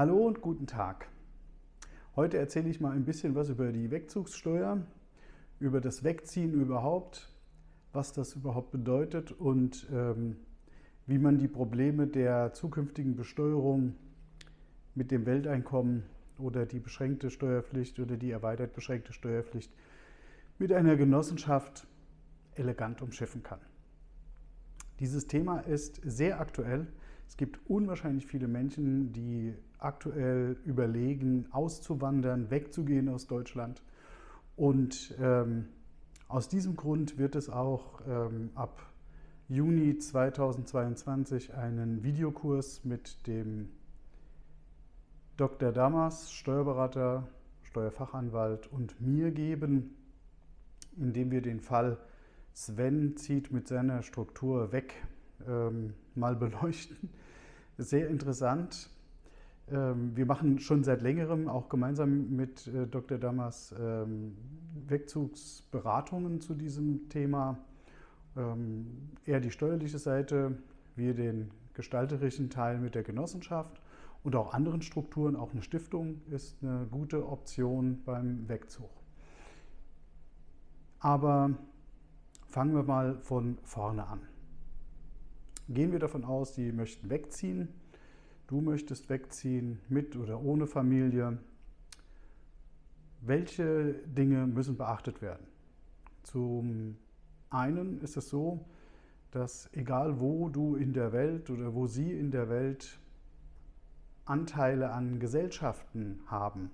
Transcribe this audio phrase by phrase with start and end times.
[0.00, 1.08] Hallo und guten Tag.
[2.16, 4.78] Heute erzähle ich mal ein bisschen was über die Wegzugssteuer,
[5.58, 7.30] über das Wegziehen überhaupt,
[7.92, 10.38] was das überhaupt bedeutet und ähm,
[11.06, 13.94] wie man die Probleme der zukünftigen Besteuerung
[14.94, 16.04] mit dem Welteinkommen
[16.38, 19.70] oder die beschränkte Steuerpflicht oder die erweitert beschränkte Steuerpflicht
[20.58, 21.86] mit einer Genossenschaft
[22.54, 23.60] elegant umschiffen kann.
[24.98, 26.86] Dieses Thema ist sehr aktuell.
[27.30, 33.84] Es gibt unwahrscheinlich viele Menschen, die aktuell überlegen, auszuwandern, wegzugehen aus Deutschland.
[34.56, 35.68] Und ähm,
[36.26, 38.84] aus diesem Grund wird es auch ähm, ab
[39.48, 43.70] Juni 2022 einen Videokurs mit dem
[45.36, 45.70] Dr.
[45.70, 47.28] Damas, Steuerberater,
[47.62, 49.94] Steuerfachanwalt und mir geben,
[50.96, 51.96] in dem wir den Fall
[52.54, 54.94] Sven zieht mit seiner Struktur weg
[55.46, 57.08] ähm, mal beleuchten.
[57.80, 58.90] Sehr interessant.
[59.70, 63.16] Ähm, wir machen schon seit längerem auch gemeinsam mit äh, Dr.
[63.16, 64.36] Damas ähm,
[64.86, 67.56] Wegzugsberatungen zu diesem Thema.
[68.36, 70.58] Ähm, er die steuerliche Seite,
[70.94, 73.80] wir den gestalterischen Teil mit der Genossenschaft
[74.24, 75.34] und auch anderen Strukturen.
[75.34, 78.90] Auch eine Stiftung ist eine gute Option beim Wegzug.
[80.98, 81.52] Aber
[82.46, 84.20] fangen wir mal von vorne an.
[85.72, 87.68] Gehen wir davon aus, Sie möchten wegziehen.
[88.48, 91.38] Du möchtest wegziehen mit oder ohne Familie.
[93.20, 95.46] Welche Dinge müssen beachtet werden?
[96.24, 96.96] Zum
[97.50, 98.66] einen ist es so,
[99.30, 102.98] dass egal wo du in der Welt oder wo Sie in der Welt
[104.24, 106.72] Anteile an Gesellschaften haben,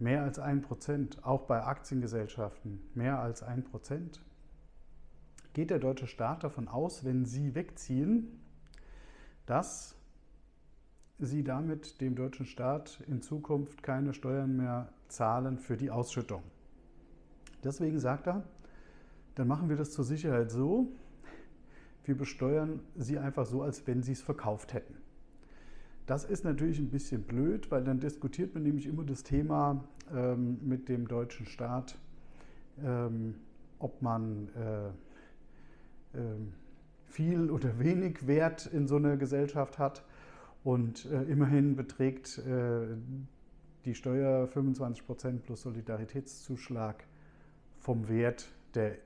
[0.00, 4.20] mehr als ein Prozent, auch bei Aktiengesellschaften mehr als ein Prozent,
[5.52, 8.40] geht der deutsche Staat davon aus, wenn Sie wegziehen,
[9.46, 9.96] dass
[11.18, 16.42] Sie damit dem deutschen Staat in Zukunft keine Steuern mehr zahlen für die Ausschüttung.
[17.62, 18.44] Deswegen sagt er,
[19.34, 20.92] dann machen wir das zur Sicherheit so,
[22.04, 24.96] wir besteuern Sie einfach so, als wenn Sie es verkauft hätten.
[26.06, 30.58] Das ist natürlich ein bisschen blöd, weil dann diskutiert man nämlich immer das Thema ähm,
[30.62, 31.98] mit dem deutschen Staat,
[32.82, 33.36] ähm,
[33.78, 34.90] ob man äh,
[37.10, 40.04] viel oder wenig Wert in so einer Gesellschaft hat.
[40.62, 42.86] Und äh, immerhin beträgt äh,
[43.84, 47.04] die Steuer 25% plus Solidaritätszuschlag
[47.78, 48.98] vom Wert der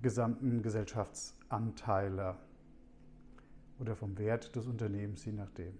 [0.00, 2.36] gesamten Gesellschaftsanteile
[3.78, 5.72] oder vom Wert des Unternehmens, je nachdem.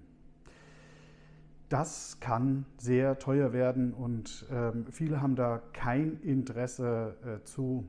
[1.68, 7.88] Das kann sehr teuer werden und ähm, viele haben da kein Interesse äh, zu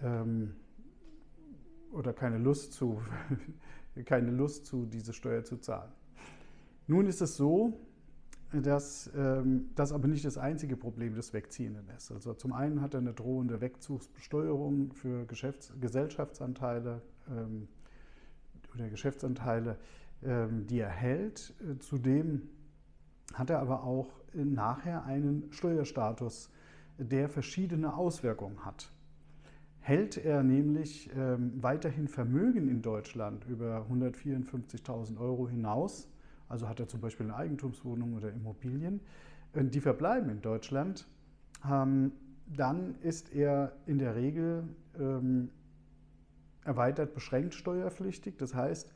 [0.00, 0.54] ähm,
[1.92, 3.00] oder keine Lust zu,
[4.04, 5.92] keine Lust zu, diese Steuer zu zahlen.
[6.86, 7.78] Nun ist es so,
[8.52, 12.10] dass ähm, das aber nicht das einzige Problem des Wegziehenden ist.
[12.10, 17.00] Also zum einen hat er eine drohende Wegzugsbesteuerung für Geschäfts Gesellschaftsanteile.
[17.30, 17.68] Ähm,
[18.74, 19.76] oder Geschäftsanteile,
[20.22, 21.54] ähm, die er hält.
[21.80, 22.48] Zudem
[23.34, 26.50] hat er aber auch nachher einen Steuerstatus,
[26.98, 28.90] der verschiedene Auswirkungen hat.
[29.84, 36.08] Hält er nämlich ähm, weiterhin Vermögen in Deutschland über 154.000 Euro hinaus,
[36.48, 39.00] also hat er zum Beispiel eine Eigentumswohnung oder Immobilien,
[39.54, 41.08] äh, die verbleiben in Deutschland,
[41.68, 42.12] ähm,
[42.46, 44.64] dann ist er in der Regel
[46.64, 48.36] erweitert beschränkt steuerpflichtig.
[48.36, 48.92] Das heißt,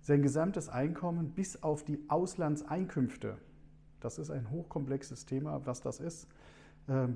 [0.00, 3.36] sein gesamtes Einkommen bis auf die Auslandseinkünfte,
[3.98, 6.38] das ist ein hochkomplexes Thema, was das ist, ähm,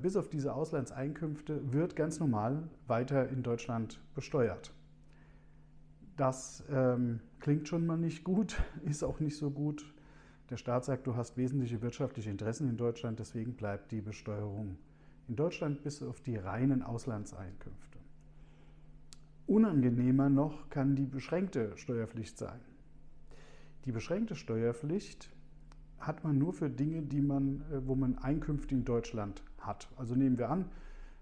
[0.01, 4.73] bis auf diese Auslandseinkünfte wird ganz normal weiter in Deutschland besteuert.
[6.17, 9.93] Das ähm, klingt schon mal nicht gut, ist auch nicht so gut.
[10.49, 14.77] Der Staat sagt, du hast wesentliche wirtschaftliche Interessen in Deutschland, deswegen bleibt die Besteuerung
[15.27, 17.99] in Deutschland bis auf die reinen Auslandseinkünfte.
[19.47, 22.59] Unangenehmer noch kann die beschränkte Steuerpflicht sein.
[23.85, 25.29] Die beschränkte Steuerpflicht
[25.99, 29.87] hat man nur für Dinge, die man, äh, wo man Einkünfte in Deutschland hat.
[29.97, 30.65] Also nehmen wir an,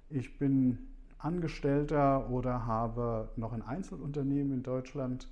[0.09, 0.79] ich bin
[1.17, 5.29] Angestellter oder habe noch ein Einzelunternehmen in Deutschland.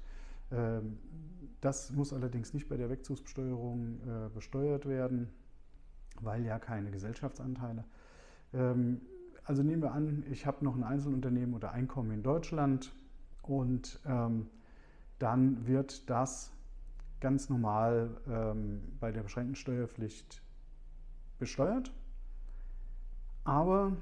[0.52, 0.98] Ähm,
[1.60, 5.30] das muss allerdings nicht bei der Wegzugsbesteuerung äh, besteuert werden,
[6.22, 7.84] weil ja keine Gesellschaftsanteile.
[8.54, 9.02] Ähm,
[9.44, 12.94] also nehmen wir an, ich habe noch ein Einzelunternehmen oder Einkommen in Deutschland
[13.42, 14.48] und ähm,
[15.20, 16.52] dann wird das
[17.22, 20.42] ganz normal ähm, bei der beschränkten Steuerpflicht
[21.40, 21.94] besteuert.
[23.44, 23.96] Aber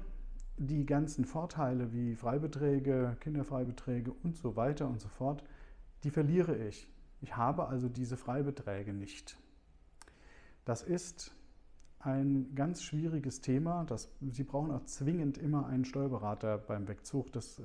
[0.56, 5.44] die ganzen Vorteile wie Freibeträge, Kinderfreibeträge und so weiter und so fort,
[6.02, 6.90] die verliere ich.
[7.22, 9.38] Ich habe also diese Freibeträge nicht.
[10.64, 11.34] Das ist
[11.98, 13.84] ein ganz schwieriges Thema.
[13.84, 17.32] Das, Sie brauchen auch zwingend immer einen Steuerberater beim Wegzug.
[17.32, 17.62] Das äh,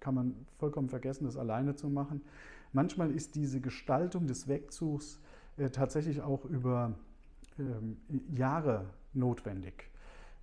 [0.00, 2.22] kann man vollkommen vergessen, das alleine zu machen.
[2.76, 5.18] Manchmal ist diese Gestaltung des Wegzugs
[5.56, 6.92] äh, tatsächlich auch über
[7.58, 7.96] ähm,
[8.34, 9.90] Jahre notwendig.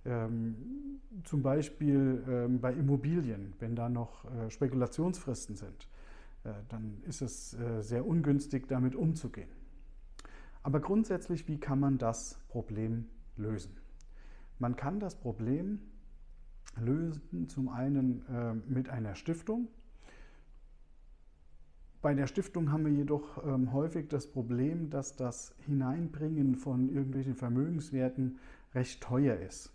[0.04, 0.56] Ähm,
[1.22, 5.86] zum Beispiel ähm, bei Immobilien, wenn da noch äh, Spekulationsfristen sind,
[6.42, 9.50] äh, dann ist es äh, sehr ungünstig, damit umzugehen.
[10.64, 13.76] Aber grundsätzlich, wie kann man das Problem lösen?
[14.58, 15.78] Man kann das Problem
[16.80, 19.68] lösen zum einen äh, mit einer Stiftung.
[22.04, 27.34] Bei der Stiftung haben wir jedoch ähm, häufig das Problem, dass das Hineinbringen von irgendwelchen
[27.34, 28.38] Vermögenswerten
[28.74, 29.72] recht teuer ist.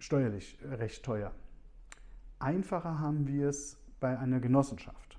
[0.00, 1.32] Steuerlich recht teuer.
[2.40, 5.16] Einfacher haben wir es bei einer Genossenschaft.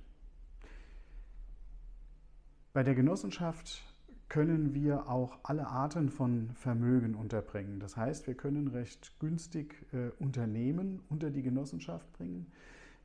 [2.73, 3.81] Bei der Genossenschaft
[4.27, 7.79] können wir auch alle Arten von Vermögen unterbringen.
[7.79, 12.51] Das heißt, wir können recht günstig äh, Unternehmen unter die Genossenschaft bringen.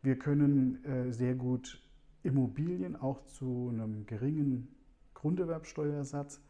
[0.03, 1.81] Wir können äh, sehr gut
[2.23, 4.69] Immobilien auch zu einem geringen
[5.15, 6.41] Grunderwerbsteuersatz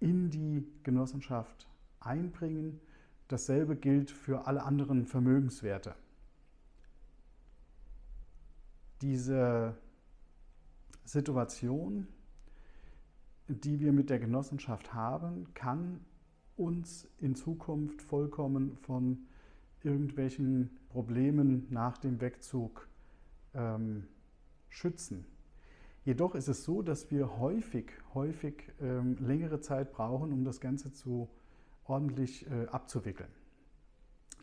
[0.00, 1.68] in die Genossenschaft
[2.00, 2.80] einbringen.
[3.28, 5.94] Dasselbe gilt für alle anderen Vermögenswerte.
[9.00, 9.76] Diese
[11.04, 12.06] Situation
[13.48, 16.00] die wir mit der Genossenschaft haben, kann
[16.56, 19.26] uns in Zukunft vollkommen von
[19.82, 22.88] irgendwelchen Problemen nach dem Wegzug
[23.54, 24.06] ähm,
[24.72, 25.24] schützen.
[26.04, 30.92] Jedoch ist es so, dass wir häufig, häufig ähm, längere Zeit brauchen, um das Ganze
[30.92, 31.28] zu
[31.84, 33.30] ordentlich äh, abzuwickeln.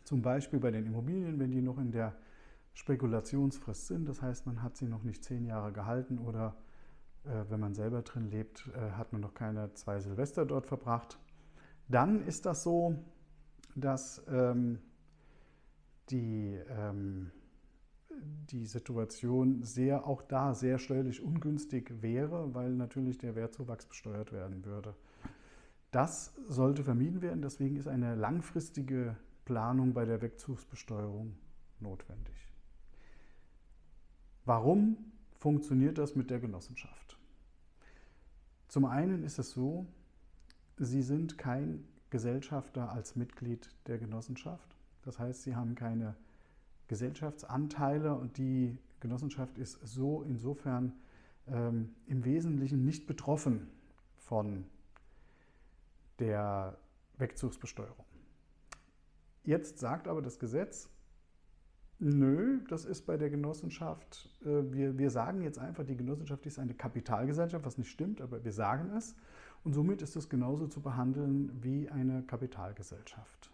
[0.04, 2.16] Zum Beispiel bei den Immobilien, wenn die noch in der
[2.72, 6.56] Spekulationsfrist sind, das heißt, man hat sie noch nicht zehn Jahre gehalten oder
[7.24, 11.18] äh, wenn man selber drin lebt, äh, hat man noch keine zwei Silvester dort verbracht.
[11.88, 12.96] Dann ist das so,
[13.74, 14.78] dass ähm,
[16.08, 17.30] die, ähm,
[18.50, 24.64] die Situation sehr, auch da sehr steuerlich ungünstig wäre, weil natürlich der Wertzuwachs besteuert werden
[24.64, 24.94] würde.
[25.90, 31.36] Das sollte vermieden werden, deswegen ist eine langfristige Planung bei der Wegzugsbesteuerung
[31.80, 32.36] notwendig.
[34.44, 34.96] Warum
[35.38, 37.18] funktioniert das mit der Genossenschaft?
[38.68, 39.86] Zum einen ist es so,
[40.76, 44.76] Sie sind kein Gesellschafter als Mitglied der Genossenschaft.
[45.02, 46.16] Das heißt, Sie haben keine
[46.90, 50.92] Gesellschaftsanteile und die Genossenschaft ist so insofern
[51.46, 53.68] ähm, im Wesentlichen nicht betroffen
[54.16, 54.64] von
[56.18, 56.76] der
[57.16, 58.04] Wegzugsbesteuerung.
[59.44, 60.90] Jetzt sagt aber das Gesetz,
[62.02, 66.58] Nö, das ist bei der Genossenschaft, äh, wir, wir sagen jetzt einfach, die Genossenschaft ist
[66.58, 69.14] eine Kapitalgesellschaft, was nicht stimmt, aber wir sagen es.
[69.64, 73.50] Und somit ist es genauso zu behandeln wie eine Kapitalgesellschaft.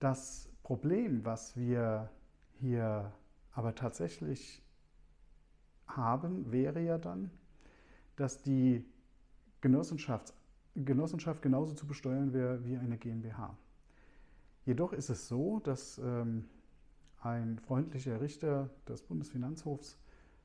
[0.00, 2.08] Das Problem, was wir
[2.60, 3.12] hier
[3.50, 4.62] aber tatsächlich
[5.88, 7.32] haben, wäre ja dann,
[8.14, 8.84] dass die
[9.60, 10.32] Genossenschaft,
[10.76, 13.58] Genossenschaft genauso zu besteuern wäre wie eine GmbH.
[14.64, 16.48] Jedoch ist es so, dass ähm,
[17.20, 19.98] ein freundlicher Richter des Bundesfinanzhofs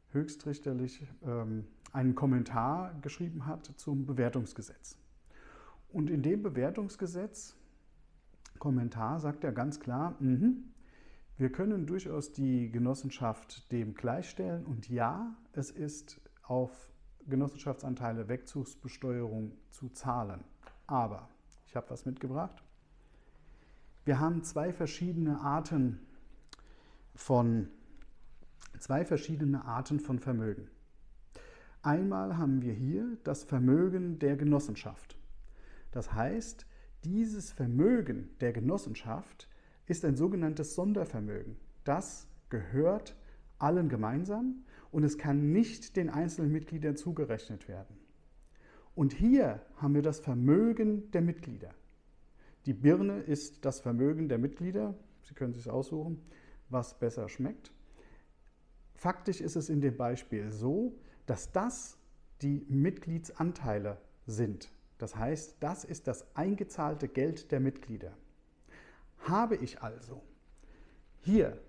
[0.10, 4.98] höchstrichterlich ähm, einen Kommentar geschrieben hat zum Bewertungsgesetz.
[5.90, 7.56] Und in dem Bewertungsgesetz,
[8.60, 10.54] Kommentar, sagt er ganz klar, mh,
[11.38, 16.92] wir können durchaus die Genossenschaft dem gleichstellen und ja, es ist auf
[17.28, 20.44] Genossenschaftsanteile Wegzugsbesteuerung zu zahlen.
[20.88, 21.28] Aber,
[21.66, 22.64] ich habe was mitgebracht,
[24.06, 26.00] wir haben zwei verschiedene Arten
[27.16, 27.70] von
[28.80, 30.70] zwei verschiedene Arten von Vermögen.
[31.82, 35.18] Einmal haben wir hier das Vermögen der Genossenschaft.
[35.92, 36.66] Das heißt,
[37.06, 39.48] dieses Vermögen der Genossenschaft
[39.86, 41.56] ist ein sogenanntes Sondervermögen.
[41.84, 43.16] Das gehört
[43.60, 47.96] allen gemeinsam und es kann nicht den einzelnen Mitgliedern zugerechnet werden.
[48.96, 51.74] Und hier haben wir das Vermögen der Mitglieder.
[52.66, 54.96] Die Birne ist das Vermögen der Mitglieder.
[55.24, 56.22] Sie können sich aussuchen,
[56.70, 57.72] was besser schmeckt.
[58.96, 60.98] Faktisch ist es in dem Beispiel so,
[61.28, 61.98] dass das
[62.42, 64.72] die Mitgliedsanteile sind.
[64.98, 68.14] Das heißt, das ist das eingezahlte Geld der Mitglieder.
[69.20, 70.22] Habe ich also
[71.20, 71.60] hier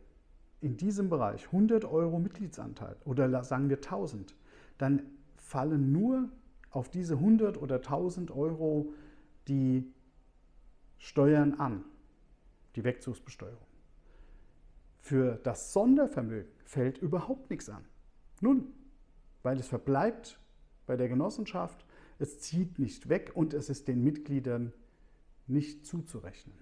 [0.61, 4.35] in diesem Bereich 100 Euro Mitgliedsanteil oder sagen wir 1000,
[4.79, 5.03] dann
[5.37, 6.29] fallen nur
[6.71, 8.93] auf diese 100 oder 1000 Euro
[9.49, 9.93] die
[10.99, 11.85] Steuern an,
[12.75, 13.67] die Wegzugsbesteuerung.
[14.99, 17.85] Für das Sondervermögen fällt überhaupt nichts an.
[18.41, 18.73] Nun,
[19.43, 20.41] weil es verbleibt
[20.87, 21.86] bei der Genossenschaft,
[22.19, 24.73] es zieht nicht weg und es ist den Mitgliedern
[25.47, 26.57] nicht zuzurechnen.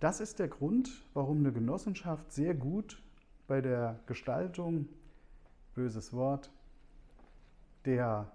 [0.00, 3.00] Das ist der Grund, warum eine Genossenschaft sehr gut
[3.46, 4.88] bei der Gestaltung,
[5.74, 6.50] böses Wort,
[7.84, 8.32] der,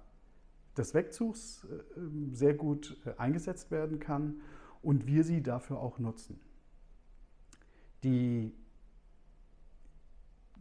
[0.77, 1.99] des Wegzugs äh,
[2.33, 4.41] sehr gut äh, eingesetzt werden kann
[4.81, 6.39] und wir sie dafür auch nutzen.
[8.03, 8.53] Die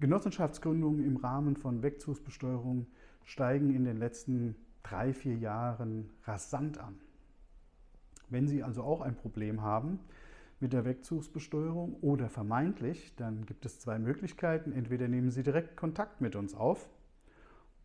[0.00, 2.86] Genossenschaftsgründungen im Rahmen von Wegzugsbesteuerung
[3.24, 4.56] steigen in den letzten
[4.88, 6.96] drei, vier Jahren rasant an.
[8.28, 10.00] Wenn Sie also auch ein Problem haben
[10.60, 14.72] mit der Wegzugsbesteuerung oder vermeintlich, dann gibt es zwei Möglichkeiten.
[14.72, 16.88] Entweder nehmen Sie direkt Kontakt mit uns auf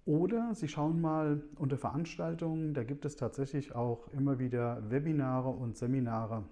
[0.06, 5.78] oder Sie schauen mal unter Veranstaltungen, da gibt es tatsächlich auch immer wieder Webinare und
[5.78, 6.44] Seminare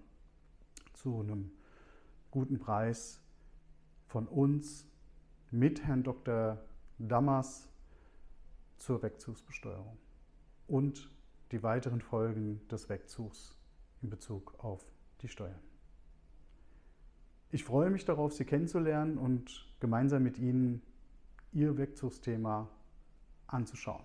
[0.93, 1.51] zu einem
[2.31, 3.21] guten Preis
[4.07, 4.87] von uns
[5.51, 6.59] mit Herrn Dr.
[6.99, 7.67] Dammers
[8.77, 9.97] zur Wegzugsbesteuerung
[10.69, 11.09] und
[11.51, 13.57] die weiteren Folgen des Wegzugs
[14.01, 14.85] in Bezug auf
[15.21, 15.59] die Steuern.
[17.51, 20.83] Ich freue mich darauf, Sie kennenzulernen und gemeinsam mit Ihnen
[21.51, 22.69] Ihr Wegzugsthema
[23.47, 24.03] anzuschauen.